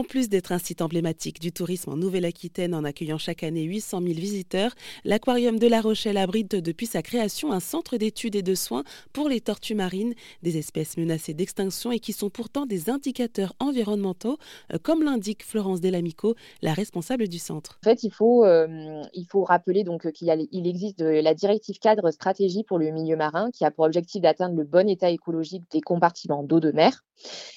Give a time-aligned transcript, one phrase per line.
[0.00, 4.00] En plus d'être un site emblématique du tourisme en Nouvelle-Aquitaine en accueillant chaque année 800
[4.00, 8.54] 000 visiteurs, l'aquarium de La Rochelle abrite depuis sa création un centre d'études et de
[8.54, 8.82] soins
[9.12, 14.38] pour les tortues marines, des espèces menacées d'extinction et qui sont pourtant des indicateurs environnementaux,
[14.72, 17.78] euh, comme l'indique Florence Delamico, la responsable du centre.
[17.84, 19.02] En fait, il faut, euh,
[19.44, 23.70] rappeler donc qu'il il existe la directive cadre stratégie pour le milieu marin qui a
[23.70, 27.04] pour objectif d'atteindre le bon état écologique des compartiments d'eau de mer.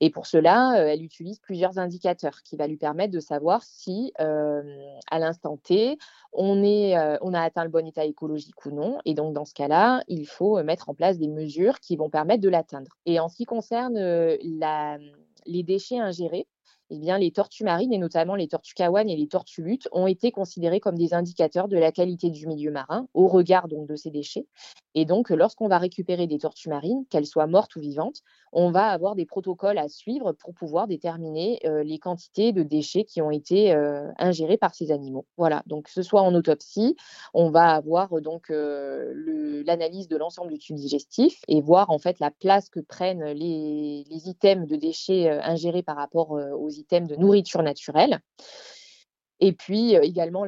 [0.00, 4.12] Et pour cela, euh, elle utilise plusieurs indicateurs qui va lui permettre de savoir si,
[4.18, 5.98] à l'instant T,
[6.32, 8.98] on, a atteint le bon état écologique ou non.
[9.04, 12.42] Et donc, dans ce cas-là, il faut mettre en place des mesures qui vont permettre
[12.42, 12.90] de l'atteindre.
[13.06, 16.46] Et en ce qui concerne les déchets ingérés,
[16.90, 20.06] eh bien, les tortues marines, et notamment les tortues kawan et les tortues luttes, ont
[20.06, 23.96] été considérées comme des indicateurs de la qualité du milieu marin au regard donc, de
[23.96, 24.46] ces déchets.
[24.98, 28.22] Et donc, lorsqu'on va récupérer des tortues marines, qu'elles soient mortes ou vivantes,
[28.52, 33.04] on va avoir des protocoles à suivre pour pouvoir déterminer euh, les quantités de déchets
[33.04, 35.26] qui ont été euh, ingérés par ces animaux.
[35.36, 36.96] Voilà, donc ce soit en autopsie,
[37.34, 42.18] on va avoir euh, donc l'analyse de l'ensemble du tube digestif et voir en fait
[42.18, 47.62] la place que prennent les items de déchets ingérés par rapport aux items de nourriture
[47.62, 48.20] naturelle.
[49.38, 50.46] Et puis également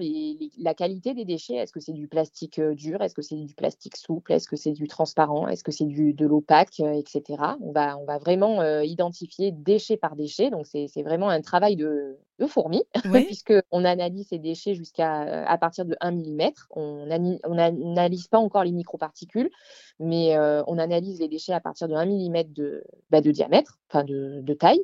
[0.59, 1.57] la qualité des déchets.
[1.57, 3.03] Est-ce que c'est du plastique dur?
[3.03, 4.33] Est-ce que c'est du plastique souple?
[4.33, 5.47] Est-ce que c'est du transparent?
[5.47, 7.23] Est-ce que c'est de l'opaque Etc.
[7.61, 10.49] On va, on va vraiment identifier déchet par déchet.
[10.49, 12.85] Donc c'est vraiment un travail de, de fourmis,
[13.27, 16.53] puisqu'on analyse ces déchets jusqu'à à partir de 1 mm.
[16.71, 19.51] On n'analyse pas encore les microparticules,
[19.99, 20.37] mais
[20.67, 24.41] on analyse les déchets à partir de 1 mm de, bah, de diamètre, enfin de,
[24.43, 24.83] de, taille.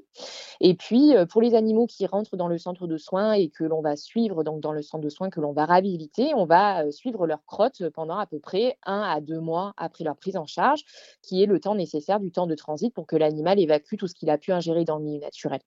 [0.60, 3.80] Et puis, pour les animaux qui rentrent dans le centre de soins et que l'on
[3.80, 7.26] va suivre donc dans le centre de soins, que l'on va réhabiliter, on va suivre
[7.26, 10.84] leur crotte pendant à peu près 1 à 2 mois après leur prise en charge,
[11.22, 14.14] qui est le temps nécessaire du temps de transit pour que l'animal évacue tout ce
[14.14, 15.60] qu'il a pu ingérer dans le milieu naturel.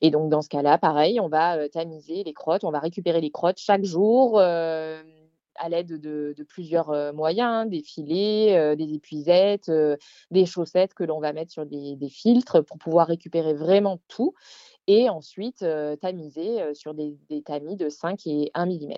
[0.00, 3.30] Et donc, dans ce cas-là, pareil, on va tamiser les crottes, on va récupérer les
[3.30, 9.70] crottes chaque jour à l'aide de, plusieurs moyens, des filets, des épuisettes,
[10.30, 14.32] des chaussettes que l'on va mettre sur des, filtres pour pouvoir récupérer vraiment tout
[14.86, 15.64] et ensuite
[16.00, 18.94] tamiser sur des, tamis de 5 et 1 mm.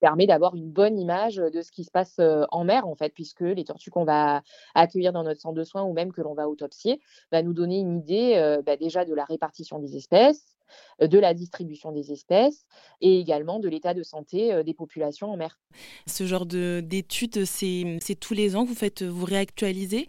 [0.00, 2.20] Permet d'avoir une bonne image de ce qui se passe
[2.50, 4.42] en mer, en fait, puisque les tortues qu'on va
[4.74, 7.00] accueillir dans notre centre de soins ou même que l'on va autopsier
[7.32, 10.56] va nous donner une idée bah, déjà de la répartition des espèces,
[11.00, 12.66] de la distribution des espèces
[13.00, 15.58] et également de l'état de santé des populations en mer.
[16.06, 20.06] Ce genre d'études, c'est tous les ans que vous faites, vous réactualisez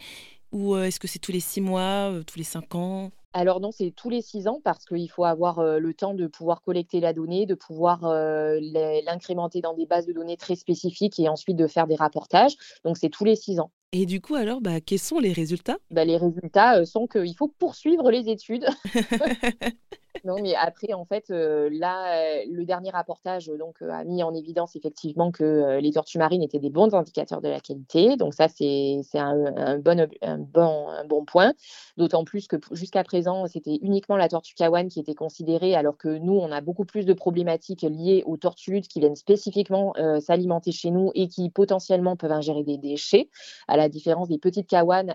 [0.52, 3.12] ou est-ce que c'est tous les six mois, tous les cinq ans?
[3.38, 6.62] Alors non, c'est tous les six ans parce qu'il faut avoir le temps de pouvoir
[6.62, 11.58] collecter la donnée, de pouvoir l'incrémenter dans des bases de données très spécifiques et ensuite
[11.58, 12.56] de faire des rapportages.
[12.84, 13.72] Donc c'est tous les six ans.
[13.94, 15.78] Et du coup, alors, bah, quels sont les résultats?
[15.92, 18.66] Bah, Les résultats sont qu'il faut poursuivre les études.
[20.36, 24.34] mais après, en fait, euh, là, euh, le dernier rapportage donc, euh, a mis en
[24.34, 28.18] évidence effectivement que les tortues marines étaient des bons indicateurs de la qualité.
[28.18, 31.54] Donc ça, c'est un, bon, un, bon, un bon point.
[31.98, 36.10] D'autant plus que jusqu'à présent, c'était uniquement la tortue kawan qui était considérée, alors que
[36.10, 40.92] nous, on a beaucoup plus de problématiques liées aux tortues qui viennent spécifiquement s'alimenter chez
[40.92, 43.30] nous et qui potentiellement peuvent ingérer des déchets,
[43.68, 45.14] à la différence des petites kawan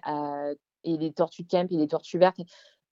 [0.85, 2.41] et des tortues de camp et des tortues vertes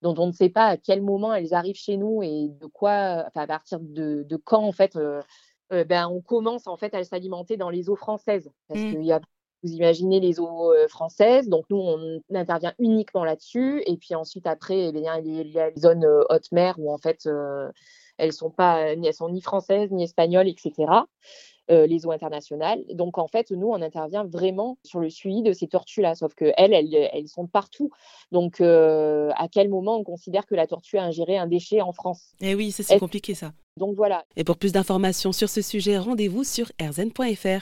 [0.03, 3.25] dont on ne sait pas à quel moment elles arrivent chez nous et de quoi,
[3.27, 5.21] enfin, à partir de, quand en fait, euh,
[5.72, 8.50] euh, ben, on commence en fait à s'alimenter dans les eaux françaises.
[8.69, 9.03] Parce mmh.
[9.03, 9.21] y a,
[9.62, 13.83] vous imaginez les eaux euh, françaises, donc nous on intervient uniquement là-dessus.
[13.87, 16.99] Et puis ensuite après, eh bien, il y a les zones haute mer où en
[16.99, 17.28] fait
[18.16, 20.87] elles sont pas, elles sont ni françaises ni espagnoles, etc.
[21.70, 22.82] Euh, les eaux internationales.
[22.94, 26.53] Donc, en fait, nous, on intervient vraiment sur le suivi de ces tortues-là, sauf qu'elles,
[26.56, 27.91] elles, elles sont partout.
[28.32, 31.92] Donc, euh, à quel moment on considère que la tortue a ingéré un déchet en
[31.92, 32.32] France?
[32.41, 33.53] Eh oui, ça, c'est compliqué, ça.
[33.76, 34.25] Donc, voilà.
[34.34, 37.59] Et pour plus d'informations sur ce sujet, rendez-vous sur rzn.fr.